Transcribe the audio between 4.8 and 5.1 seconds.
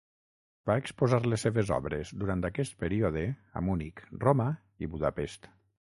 i